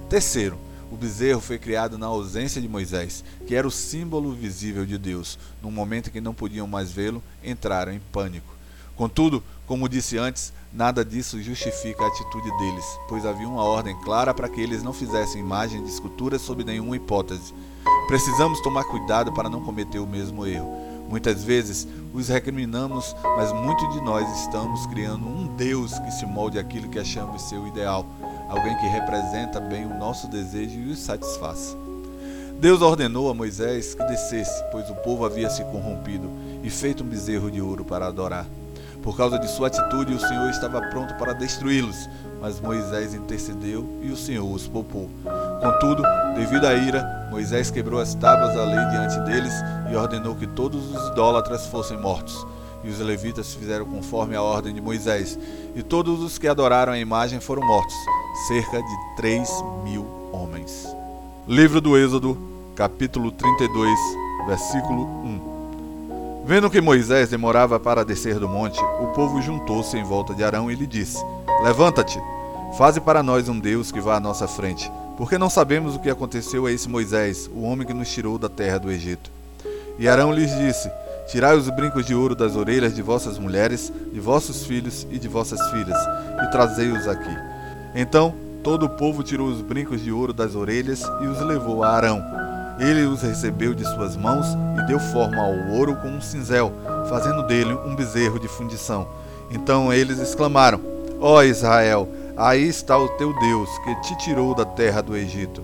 Terceiro, 0.10 0.58
o 0.92 0.98
bezerro 0.98 1.40
foi 1.40 1.58
criado 1.58 1.98
na 1.98 2.08
ausência 2.08 2.62
de 2.62 2.68
Moisés, 2.68 3.24
que 3.48 3.56
era 3.56 3.66
o 3.66 3.72
símbolo 3.72 4.34
visível 4.34 4.86
de 4.86 4.98
Deus. 4.98 5.40
No 5.62 5.72
momento 5.72 6.08
em 6.08 6.12
que 6.12 6.20
não 6.20 6.34
podiam 6.34 6.68
mais 6.68 6.92
vê-lo, 6.92 7.24
entraram 7.42 7.94
em 7.94 8.02
pânico. 8.12 8.54
Contudo, 8.98 9.42
como 9.66 9.88
disse 9.88 10.18
antes, 10.18 10.52
nada 10.74 11.06
disso 11.06 11.42
justifica 11.42 12.04
a 12.04 12.08
atitude 12.08 12.52
deles, 12.58 12.86
pois 13.08 13.26
havia 13.26 13.48
uma 13.48 13.64
ordem 13.64 13.96
clara 14.02 14.34
para 14.34 14.50
que 14.50 14.60
eles 14.60 14.84
não 14.84 14.92
fizessem 14.92 15.40
imagem 15.40 15.82
de 15.82 15.90
esculturas 15.90 16.42
sob 16.42 16.66
nenhuma 16.66 16.98
hipótese. 16.98 17.54
Precisamos 18.08 18.60
tomar 18.60 18.84
cuidado 18.84 19.32
para 19.32 19.50
não 19.50 19.64
cometer 19.64 20.00
o 20.00 20.08
mesmo 20.08 20.46
erro. 20.46 20.89
Muitas 21.10 21.44
vezes 21.44 21.88
os 22.14 22.28
recriminamos, 22.28 23.16
mas 23.36 23.52
muitos 23.52 23.92
de 23.94 24.02
nós 24.02 24.30
estamos 24.42 24.86
criando 24.86 25.28
um 25.28 25.48
Deus 25.56 25.98
que 25.98 26.12
se 26.12 26.24
molde 26.24 26.60
aquilo 26.60 26.88
que 26.88 27.00
achamos 27.00 27.42
ser 27.42 27.58
o 27.58 27.68
ideal, 27.68 28.06
alguém 28.48 28.78
que 28.78 28.86
representa 28.86 29.60
bem 29.60 29.88
o 29.88 29.98
nosso 29.98 30.28
desejo 30.28 30.80
e 30.80 30.92
os 30.92 31.00
satisfaz. 31.00 31.76
Deus 32.60 32.84
ordenou 32.84 33.28
a 33.28 33.34
Moisés 33.34 33.96
que 33.96 34.04
descesse, 34.04 34.64
pois 34.72 34.88
o 34.92 34.96
povo 34.96 35.26
havia 35.26 35.50
se 35.50 35.64
corrompido 35.64 36.30
e 36.62 36.70
feito 36.70 37.04
um 37.04 37.08
bezerro 37.08 37.50
de 37.50 37.60
ouro 37.60 37.84
para 37.84 38.06
adorar. 38.06 38.46
Por 39.02 39.18
causa 39.18 39.40
de 39.40 39.48
sua 39.48 39.68
atitude, 39.68 40.14
o 40.14 40.20
Senhor 40.20 40.50
estava 40.50 40.80
pronto 40.90 41.16
para 41.16 41.34
destruí-los, 41.34 42.08
mas 42.40 42.60
Moisés 42.60 43.16
intercedeu 43.16 44.00
e 44.04 44.12
o 44.12 44.18
Senhor 44.18 44.46
os 44.46 44.68
poupou. 44.68 45.10
Contudo, 45.62 46.04
devido 46.36 46.66
à 46.66 46.74
ira, 46.74 47.28
Moisés 47.30 47.70
quebrou 47.70 48.00
as 48.00 48.16
tábuas 48.16 48.56
da 48.56 48.64
lei 48.64 48.86
diante 48.90 49.20
deles 49.22 49.54
e 49.92 49.96
ordenou 49.96 50.34
que 50.36 50.48
todos 50.48 50.96
os 50.96 51.10
idólatras 51.10 51.68
fossem 51.68 51.98
mortos. 51.98 52.48
E 52.82 52.90
os 52.90 53.00
levitas 53.00 53.54
fizeram 53.54 53.86
conforme 53.86 54.38
a 54.38 54.42
ordem 54.42 54.74
de 54.74 54.80
Moisés, 54.80 55.38
e 55.76 55.84
todos 55.84 56.22
os 56.22 56.38
que 56.38 56.48
adoraram 56.48 56.94
a 56.94 56.98
imagem 57.00 57.42
foram 57.42 57.62
mortos, 57.62 57.96
cerca 58.48 58.82
de 58.82 59.16
três 59.18 59.50
mil 59.84 60.06
homens. 60.32 60.88
Livro 61.46 61.82
do 61.82 61.98
Êxodo, 61.98 62.38
capítulo 62.76 63.30
32, 63.30 64.00
versículo 64.48 65.04
1. 65.04 66.44
Vendo 66.46 66.70
que 66.70 66.80
Moisés 66.80 67.30
demorava 67.30 67.78
para 67.80 68.06
descer 68.06 68.40
do 68.40 68.48
monte, 68.48 68.80
o 69.02 69.08
povo 69.08 69.42
juntou-se 69.42 69.98
em 69.98 70.04
volta 70.04 70.34
de 70.34 70.44
Arão 70.44 70.72
e 70.72 70.76
lhe 70.76 70.88
disse: 70.88 71.22
Levanta-te, 71.62 72.18
faze 72.78 73.02
para 73.02 73.22
nós 73.22 73.50
um 73.50 73.60
Deus 73.60 73.92
que 73.92 74.00
vá 74.00 74.16
à 74.16 74.20
nossa 74.22 74.48
frente, 74.48 74.90
porque 75.20 75.38
não 75.38 75.50
sabemos 75.50 75.96
o 75.96 76.00
que 76.00 76.10
aconteceu 76.10 76.66
a 76.66 76.72
esse 76.72 76.88
Moisés, 76.88 77.52
o 77.54 77.64
homem 77.64 77.86
que 77.86 77.94
nos 77.94 78.10
tirou 78.10 78.38
da 78.38 78.48
terra 78.48 78.78
do 78.78 78.90
Egito. 78.90 79.30
E 80.00 80.08
Arão 80.08 80.34
lhes 80.34 80.50
disse: 80.58 80.90
Tirai 81.28 81.58
os 81.58 81.70
brincos 81.70 82.06
de 82.06 82.16
ouro 82.16 82.34
das 82.34 82.56
orelhas 82.56 82.96
de 82.96 83.02
vossas 83.02 83.38
mulheres, 83.38 83.92
de 84.14 84.20
vossos 84.22 84.64
filhos 84.64 85.06
e 85.12 85.20
de 85.20 85.28
vossas 85.28 85.60
filhas, 85.72 85.98
e 86.42 86.52
trazei-os 86.52 87.06
aqui. 87.06 87.36
Então 87.94 88.34
todo 88.64 88.86
o 88.86 88.90
povo 88.90 89.22
tirou 89.22 89.50
os 89.50 89.62
brincos 89.62 90.02
de 90.02 90.10
ouro 90.10 90.32
das 90.32 90.56
orelhas 90.56 91.04
e 91.22 91.28
os 91.28 91.42
levou 91.42 91.84
a 91.84 91.90
Arão. 91.90 92.24
Ele 92.80 93.04
os 93.04 93.22
recebeu 93.22 93.74
de 93.74 93.84
suas 93.84 94.16
mãos 94.16 94.46
e 94.82 94.88
deu 94.88 95.02
forma 95.02 95.42
ao 95.42 95.76
ouro 95.78 95.98
com 95.98 96.08
um 96.08 96.22
cinzel, 96.22 96.72
fazendo 97.10 97.44
dele 97.44 97.74
um 97.74 97.94
bezerro 97.94 98.40
de 98.40 98.48
fundição. 98.48 99.06
Então 99.52 99.92
eles 99.92 100.18
exclamaram: 100.18 100.80
Ó 101.20 101.40
oh 101.40 101.44
Israel, 101.44 102.08
aí 102.40 102.68
está 102.68 102.98
o 102.98 103.10
teu 103.10 103.38
Deus, 103.38 103.70
que 103.80 103.96
te 104.02 104.18
tirou 104.18 104.56
da 104.56 104.66
terra 104.66 105.02
do 105.02 105.16
Egito. 105.16 105.62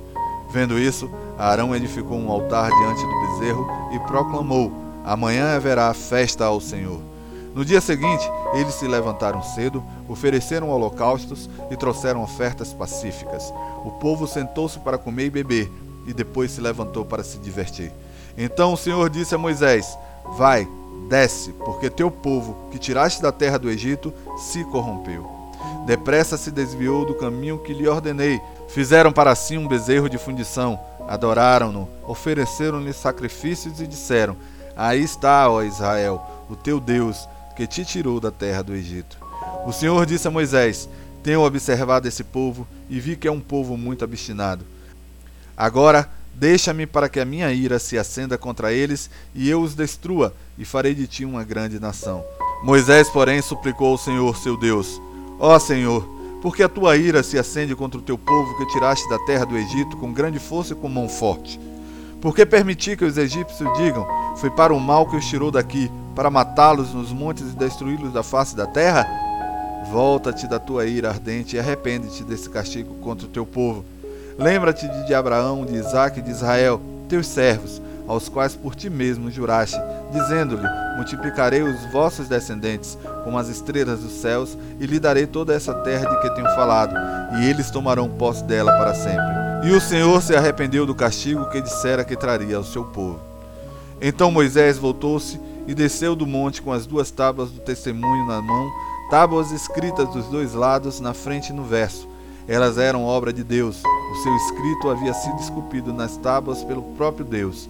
Vendo 0.49 0.77
isso, 0.77 1.09
Arão 1.37 1.75
edificou 1.75 2.17
um 2.17 2.29
altar 2.29 2.69
diante 2.69 3.01
do 3.01 3.21
bezerro 3.21 3.67
e 3.93 3.99
proclamou: 3.99 4.71
Amanhã 5.03 5.55
haverá 5.55 5.93
festa 5.93 6.45
ao 6.45 6.59
Senhor. 6.59 6.99
No 7.53 7.63
dia 7.63 7.79
seguinte, 7.79 8.29
eles 8.53 8.73
se 8.73 8.85
levantaram 8.85 9.41
cedo, 9.41 9.81
ofereceram 10.09 10.69
holocaustos 10.69 11.49
e 11.71 11.77
trouxeram 11.77 12.21
ofertas 12.21 12.73
pacíficas. 12.73 13.53
O 13.85 13.91
povo 13.91 14.27
sentou-se 14.27 14.77
para 14.79 14.97
comer 14.97 15.27
e 15.27 15.29
beber, 15.29 15.71
e 16.05 16.13
depois 16.13 16.51
se 16.51 16.59
levantou 16.59 17.05
para 17.05 17.23
se 17.23 17.37
divertir. 17.37 17.93
Então 18.37 18.73
o 18.73 18.77
Senhor 18.77 19.09
disse 19.09 19.33
a 19.33 19.37
Moisés: 19.37 19.97
Vai, 20.37 20.67
desce, 21.07 21.53
porque 21.53 21.89
teu 21.89 22.11
povo, 22.11 22.57
que 22.71 22.77
tiraste 22.77 23.21
da 23.21 23.31
terra 23.31 23.57
do 23.57 23.69
Egito, 23.69 24.13
se 24.37 24.63
corrompeu. 24.65 25.34
Depressa 25.85 26.35
se 26.35 26.49
desviou 26.49 27.05
do 27.05 27.13
caminho 27.13 27.59
que 27.59 27.73
lhe 27.73 27.87
ordenei. 27.87 28.41
Fizeram 28.67 29.11
para 29.11 29.35
si 29.35 29.55
um 29.57 29.67
bezerro 29.67 30.09
de 30.09 30.17
fundição, 30.17 30.79
adoraram-no, 31.07 31.87
ofereceram-lhe 32.03 32.91
sacrifícios 32.91 33.79
e 33.79 33.85
disseram: 33.85 34.35
Aí 34.75 35.03
está, 35.03 35.47
ó 35.47 35.61
Israel, 35.61 36.21
o 36.49 36.55
teu 36.55 36.79
Deus, 36.79 37.29
que 37.55 37.67
te 37.67 37.85
tirou 37.85 38.19
da 38.19 38.31
terra 38.31 38.63
do 38.63 38.73
Egito. 38.73 39.17
O 39.65 39.71
Senhor 39.71 40.03
disse 40.07 40.27
a 40.27 40.31
Moisés: 40.31 40.89
Tenho 41.21 41.41
observado 41.41 42.07
esse 42.07 42.23
povo 42.23 42.67
e 42.89 42.99
vi 42.99 43.15
que 43.15 43.27
é 43.27 43.31
um 43.31 43.39
povo 43.39 43.77
muito 43.77 44.03
obstinado. 44.03 44.65
Agora, 45.55 46.09
deixa-me 46.33 46.87
para 46.87 47.07
que 47.07 47.19
a 47.19 47.25
minha 47.25 47.51
ira 47.53 47.77
se 47.77 47.97
acenda 47.97 48.37
contra 48.39 48.73
eles 48.73 49.09
e 49.35 49.49
eu 49.49 49.61
os 49.61 49.75
destrua, 49.75 50.33
e 50.57 50.65
farei 50.65 50.95
de 50.95 51.05
ti 51.05 51.25
uma 51.25 51.43
grande 51.43 51.79
nação. 51.79 52.23
Moisés, 52.63 53.07
porém, 53.09 53.41
suplicou 53.41 53.91
ao 53.91 53.97
Senhor, 53.97 54.35
seu 54.35 54.57
Deus: 54.57 54.99
Ó 55.39 55.57
Senhor, 55.59 56.07
porque 56.41 56.63
a 56.63 56.69
tua 56.69 56.95
ira 56.97 57.23
se 57.23 57.37
acende 57.37 57.75
contra 57.75 57.99
o 57.99 58.03
teu 58.03 58.17
povo 58.17 58.57
que 58.57 58.65
tiraste 58.67 59.07
da 59.09 59.19
terra 59.19 59.45
do 59.45 59.57
Egito 59.57 59.97
com 59.97 60.13
grande 60.13 60.39
força 60.39 60.73
e 60.73 60.75
com 60.75 60.89
mão 60.89 61.09
forte? 61.09 61.59
Porque 62.21 62.45
permiti 62.45 62.95
que 62.95 63.05
os 63.05 63.17
egípcios 63.17 63.69
digam: 63.77 64.07
Foi 64.37 64.49
para 64.49 64.73
o 64.73 64.79
mal 64.79 65.05
que 65.05 65.15
os 65.15 65.25
tirou 65.25 65.51
daqui, 65.51 65.91
para 66.15 66.29
matá-los 66.29 66.93
nos 66.93 67.11
montes 67.11 67.51
e 67.51 67.55
destruí-los 67.55 68.13
da 68.13 68.23
face 68.23 68.55
da 68.55 68.65
terra? 68.65 69.07
Volta-te 69.91 70.47
da 70.47 70.59
tua 70.59 70.85
ira 70.85 71.09
ardente 71.09 71.55
e 71.55 71.59
arrepende-te 71.59 72.23
desse 72.23 72.49
castigo 72.49 72.95
contra 72.95 73.27
o 73.27 73.29
teu 73.29 73.45
povo 73.45 73.85
Lembra-te 74.37 74.85
de 75.05 75.13
Abraão, 75.13 75.65
de 75.65 75.75
Isaac 75.75 76.19
e 76.19 76.21
de 76.21 76.29
Israel, 76.29 76.81
teus 77.07 77.25
servos, 77.25 77.81
aos 78.05 78.27
quais 78.27 78.53
por 78.53 78.75
ti 78.75 78.89
mesmo 78.89 79.31
juraste, 79.31 79.77
dizendo-lhe: 80.15 80.67
Multiplicarei 80.95 81.61
os 81.61 81.85
vossos 81.91 82.27
descendentes 82.27 82.97
como 83.23 83.37
as 83.37 83.49
estrelas 83.49 83.99
dos 83.99 84.13
céus, 84.13 84.57
e 84.79 84.85
lhe 84.85 84.99
darei 84.99 85.27
toda 85.27 85.53
essa 85.53 85.73
terra 85.73 86.09
de 86.09 86.21
que 86.21 86.33
tenho 86.33 86.47
falado, 86.55 86.95
e 87.37 87.49
eles 87.49 87.69
tomarão 87.69 88.09
posse 88.09 88.43
dela 88.43 88.71
para 88.77 88.93
sempre. 88.93 89.67
E 89.67 89.71
o 89.71 89.81
Senhor 89.81 90.21
se 90.21 90.35
arrependeu 90.35 90.85
do 90.85 90.95
castigo 90.95 91.49
que 91.49 91.61
dissera 91.61 92.05
que 92.05 92.15
traria 92.15 92.57
ao 92.57 92.63
seu 92.63 92.83
povo. 92.83 93.19
Então 94.01 94.31
Moisés 94.31 94.77
voltou-se 94.77 95.39
e 95.67 95.73
desceu 95.73 96.15
do 96.15 96.27
monte 96.27 96.61
com 96.61 96.71
as 96.71 96.85
duas 96.85 97.11
tábuas 97.11 97.49
do 97.49 97.59
testemunho 97.59 98.27
na 98.27 98.41
mão, 98.41 98.69
tábuas 99.09 99.51
escritas 99.51 100.07
dos 100.09 100.25
dois 100.27 100.53
lados, 100.53 100.99
na 100.99 101.13
frente 101.13 101.49
e 101.49 101.53
no 101.53 101.63
verso. 101.63 102.07
Elas 102.47 102.77
eram 102.77 103.03
obra 103.03 103.33
de 103.33 103.43
Deus. 103.43 103.81
O 103.83 104.15
seu 104.23 104.35
escrito 104.35 104.89
havia 104.89 105.13
sido 105.13 105.39
esculpido 105.39 105.91
nas 105.91 106.15
tábuas 106.17 106.63
pelo 106.63 106.83
próprio 106.95 107.25
Deus. 107.25 107.67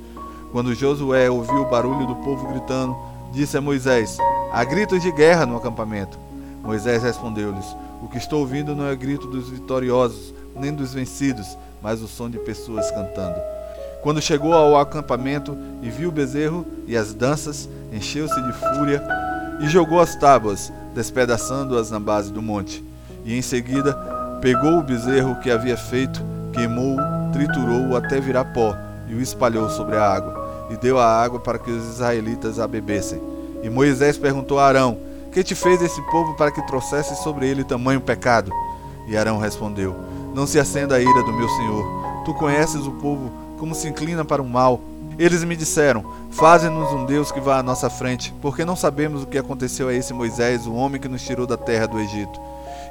Quando 0.55 0.73
Josué 0.73 1.29
ouviu 1.29 1.63
o 1.63 1.69
barulho 1.69 2.07
do 2.07 2.15
povo 2.15 2.47
gritando, 2.47 2.95
disse 3.33 3.57
a 3.57 3.61
Moisés: 3.61 4.17
Há 4.53 4.63
gritos 4.63 5.01
de 5.01 5.11
guerra 5.11 5.45
no 5.45 5.57
acampamento. 5.57 6.17
Moisés 6.63 7.03
respondeu-lhes: 7.03 7.65
O 8.01 8.07
que 8.07 8.17
estou 8.17 8.39
ouvindo 8.39 8.73
não 8.73 8.87
é 8.87 8.95
grito 8.95 9.27
dos 9.27 9.49
vitoriosos, 9.49 10.33
nem 10.55 10.73
dos 10.73 10.93
vencidos, 10.93 11.57
mas 11.83 12.01
o 12.01 12.07
som 12.07 12.29
de 12.29 12.39
pessoas 12.39 12.89
cantando. 12.89 13.35
Quando 14.01 14.21
chegou 14.21 14.53
ao 14.53 14.79
acampamento 14.79 15.57
e 15.81 15.89
viu 15.89 16.07
o 16.07 16.13
bezerro 16.13 16.65
e 16.87 16.95
as 16.95 17.13
danças, 17.13 17.67
encheu-se 17.91 18.41
de 18.41 18.53
fúria 18.53 19.05
e 19.59 19.67
jogou 19.67 19.99
as 19.99 20.15
tábuas, 20.15 20.71
despedaçando-as 20.93 21.91
na 21.91 21.99
base 21.99 22.31
do 22.31 22.41
monte. 22.41 22.81
E 23.25 23.37
em 23.37 23.41
seguida 23.41 23.93
pegou 24.39 24.79
o 24.79 24.83
bezerro 24.83 25.37
que 25.41 25.51
havia 25.51 25.75
feito, 25.75 26.23
queimou-o, 26.53 26.97
triturou-o 27.33 27.97
até 27.97 28.21
virar 28.21 28.45
pó 28.53 28.73
e 29.09 29.15
o 29.15 29.21
espalhou 29.21 29.69
sobre 29.69 29.97
a 29.97 30.09
água 30.09 30.44
e 30.69 30.77
deu 30.77 30.99
a 30.99 31.05
água 31.05 31.39
para 31.39 31.59
que 31.59 31.71
os 31.71 31.83
israelitas 31.83 32.59
a 32.59 32.67
bebessem. 32.67 33.21
E 33.63 33.69
Moisés 33.69 34.17
perguntou 34.17 34.59
a 34.59 34.65
Arão: 34.65 34.97
Que 35.31 35.43
te 35.43 35.55
fez 35.55 35.81
esse 35.81 36.01
povo 36.11 36.33
para 36.35 36.51
que 36.51 36.65
trouxesse 36.67 37.15
sobre 37.23 37.47
ele 37.47 37.63
tamanho 37.63 38.01
pecado? 38.01 38.51
E 39.07 39.15
Arão 39.15 39.37
respondeu: 39.37 39.95
Não 40.33 40.45
se 40.47 40.59
acenda 40.59 40.95
a 40.95 41.01
ira 41.01 41.23
do 41.23 41.33
meu 41.33 41.49
senhor. 41.49 41.85
Tu 42.25 42.33
conheces 42.33 42.85
o 42.85 42.91
povo 42.91 43.31
como 43.57 43.75
se 43.75 43.87
inclina 43.87 44.25
para 44.25 44.41
o 44.41 44.47
mal. 44.47 44.79
Eles 45.17 45.43
me 45.43 45.55
disseram: 45.55 46.03
Faze-nos 46.31 46.91
um 46.91 47.05
Deus 47.05 47.31
que 47.31 47.39
vá 47.39 47.59
à 47.59 47.63
nossa 47.63 47.89
frente, 47.89 48.33
porque 48.41 48.65
não 48.65 48.75
sabemos 48.75 49.23
o 49.23 49.27
que 49.27 49.37
aconteceu 49.37 49.87
a 49.87 49.93
esse 49.93 50.13
Moisés, 50.13 50.67
o 50.67 50.73
homem 50.73 50.99
que 50.99 51.07
nos 51.07 51.23
tirou 51.23 51.47
da 51.47 51.57
terra 51.57 51.87
do 51.87 51.99
Egito. 51.99 52.39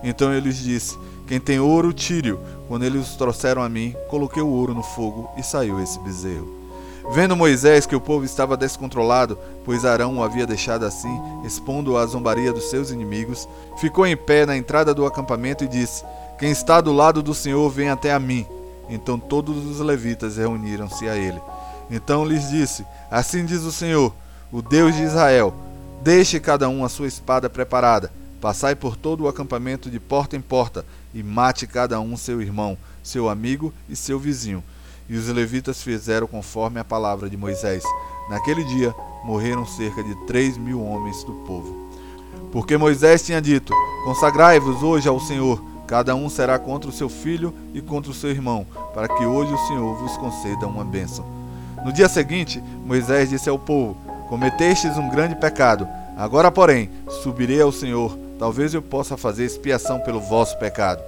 Então 0.03 0.33
eu 0.33 0.41
lhes 0.41 0.57
disse: 0.57 0.99
Quem 1.27 1.39
tem 1.41 1.61
ouro, 1.61 1.93
tire-o. 1.93 2.39
Quando 2.69 2.85
eles 2.85 3.09
os 3.09 3.17
trouxeram 3.17 3.63
a 3.63 3.69
mim, 3.69 3.95
coloquei 4.09 4.43
o 4.43 4.49
ouro 4.49 4.75
no 4.75 4.83
fogo 4.83 5.31
e 5.37 5.43
saiu 5.43 5.81
esse 5.81 5.99
bezerro. 6.01 6.64
Vendo 7.11 7.37
Moisés 7.37 7.85
que 7.85 7.95
o 7.95 8.01
povo 8.01 8.25
estava 8.25 8.57
descontrolado, 8.57 9.39
pois 9.65 9.85
Arão 9.85 10.17
o 10.17 10.23
havia 10.23 10.47
deixado 10.47 10.87
assim, 10.87 11.21
expondo 11.45 11.99
a 11.99 12.07
zombaria 12.07 12.53
dos 12.53 12.71
seus 12.71 12.91
inimigos, 12.91 13.47
ficou 13.77 14.07
em 14.07 14.17
pé 14.17 14.47
na 14.47 14.57
entrada 14.57 14.95
do 14.95 15.05
acampamento 15.05 15.65
e 15.65 15.69
disse: 15.69 16.03
Quem 16.39 16.51
está 16.51 16.81
do 16.81 16.93
lado 16.93 17.23
do 17.23 17.35
Senhor, 17.35 17.69
vem 17.69 17.91
até 17.91 18.13
a 18.13 18.19
mim. 18.19 18.47
Então 18.89 19.19
todos 19.19 19.67
os 19.67 19.81
levitas 19.81 20.39
reuniram-se 20.39 21.07
a 21.07 21.15
ele. 21.15 21.41
Então 21.91 22.25
lhes 22.25 22.49
disse: 22.49 22.87
Assim 23.11 23.45
diz 23.45 23.63
o 23.63 23.73
Senhor, 23.73 24.15
o 24.51 24.63
Deus 24.63 24.95
de 24.95 25.03
Israel: 25.03 25.55
Deixe 26.03 26.41
cada 26.41 26.71
um 26.71 26.85
a 26.85 26.89
sua 26.89 27.07
espada 27.07 27.51
preparada. 27.51 28.11
Passai 28.41 28.75
por 28.75 28.97
todo 28.97 29.25
o 29.25 29.29
acampamento 29.29 29.91
de 29.91 30.01
porta 30.01 30.37
em 30.37 30.41
porta 30.41 30.85
e 31.15 31.23
mate 31.23 31.67
cada 31.67 32.01
um 32.01 32.17
seu 32.17 32.43
irmão, 32.43 32.77
seu 33.03 33.29
amigo 33.29 33.73
e 33.89 33.95
seu 33.95 34.19
vizinho 34.19 34.63
e 35.09 35.17
os 35.17 35.29
levitas 35.29 35.83
fizeram 35.83 36.27
conforme 36.27 36.81
a 36.81 36.85
palavra 36.85 37.29
de 37.29 37.37
Moisés. 37.37 37.83
Naquele 38.29 38.65
dia 38.65 38.95
morreram 39.25 39.67
cerca 39.67 40.03
de 40.03 40.15
três 40.27 40.57
mil 40.57 40.83
homens 40.83 41.23
do 41.25 41.33
povo. 41.47 41.89
Porque 42.53 42.77
Moisés 42.77 43.23
tinha 43.23 43.41
dito: 43.41 43.73
Consagrai-vos 44.05 44.83
hoje 44.83 45.09
ao 45.09 45.21
Senhor, 45.21 45.63
cada 45.87 46.15
um 46.15 46.29
será 46.29 46.59
contra 46.59 46.89
o 46.89 46.93
seu 46.93 47.09
filho 47.09 47.53
e 47.73 47.81
contra 47.81 48.11
o 48.11 48.15
seu 48.15 48.31
irmão, 48.31 48.67
para 48.95 49.09
que 49.09 49.25
hoje 49.25 49.53
o 49.53 49.67
Senhor 49.67 49.95
vos 49.97 50.17
conceda 50.17 50.67
uma 50.67 50.85
bênção. 50.85 51.25
No 51.85 51.93
dia 51.93 52.09
seguinte, 52.09 52.63
Moisés 52.85 53.29
disse 53.29 53.49
ao 53.49 53.59
povo: 53.59 53.97
Cometestes 54.29 54.97
um 54.97 55.11
grande 55.11 55.35
pecado. 55.35 55.87
Agora, 56.17 56.51
porém, 56.51 56.91
subirei 57.23 57.61
ao 57.61 57.73
Senhor, 57.73 58.17
talvez 58.39 58.73
eu 58.73 58.81
possa 58.81 59.17
fazer 59.17 59.45
expiação 59.45 59.99
pelo 60.01 60.21
vosso 60.21 60.57
pecado. 60.59 61.03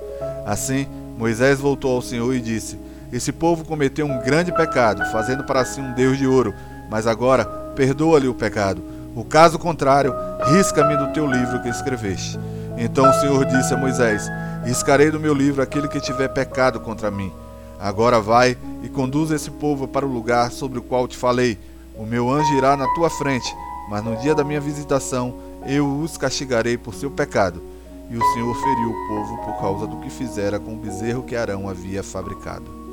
Assim, 0.45 0.87
Moisés 1.17 1.61
voltou 1.61 1.95
ao 1.95 2.03
Senhor 2.03 2.35
e 2.35 2.41
disse: 2.41 2.79
esse 3.13 3.33
povo 3.33 3.65
cometeu 3.65 4.07
um 4.07 4.21
grande 4.21 4.53
pecado, 4.53 5.05
fazendo 5.13 5.45
para 5.45 5.65
si 5.65 5.81
um 5.81 5.93
Deus 5.93 6.19
de 6.19 6.27
ouro, 6.27 6.55
mas 6.91 7.07
agora 7.07 7.45
perdoa-lhe 7.75 8.29
o 8.29 8.35
pecado. 8.35 8.83
O 9.15 9.25
caso 9.25 9.59
contrário, 9.59 10.15
risca-me 10.45 10.97
do 10.97 11.13
teu 11.13 11.27
livro 11.27 11.63
que 11.63 11.69
escreveste. 11.69 12.39
Então 12.77 13.09
o 13.09 13.15
Senhor 13.15 13.45
disse 13.47 13.73
a 13.73 13.77
Moisés: 13.77 14.29
Riscarei 14.65 15.11
do 15.11 15.21
meu 15.21 15.33
livro 15.33 15.63
aquele 15.63 15.89
que 15.89 16.01
tiver 16.01 16.29
pecado 16.29 16.81
contra 16.81 17.11
mim. 17.11 17.33
Agora 17.81 18.21
vai 18.21 18.57
e 18.83 18.89
conduz 18.89 19.31
esse 19.31 19.51
povo 19.51 19.87
para 19.87 20.05
o 20.05 20.13
lugar 20.13 20.51
sobre 20.51 20.79
o 20.79 20.83
qual 20.83 21.07
te 21.07 21.17
falei. 21.17 21.59
O 21.95 22.05
meu 22.05 22.31
anjo 22.31 22.53
irá 22.55 22.77
na 22.77 22.87
tua 22.95 23.09
frente, 23.09 23.55
mas 23.89 24.05
no 24.05 24.17
dia 24.17 24.35
da 24.35 24.45
minha 24.45 24.61
visitação 24.61 25.39
eu 25.67 25.87
os 26.01 26.17
castigarei 26.17 26.77
por 26.77 26.95
seu 26.95 27.11
pecado. 27.11 27.63
E 28.11 28.17
o 28.17 28.33
Senhor 28.33 28.55
feriu 28.55 28.91
o 28.91 29.09
povo 29.09 29.37
por 29.39 29.59
causa 29.59 29.87
do 29.87 29.97
que 29.97 30.11
fizera 30.11 30.61
com 30.61 30.75
o 30.75 30.79
bezerro 30.79 31.23
que 31.23 31.35
Arão 31.35 31.69
havia 31.69 32.03
fabricado. 32.03 32.86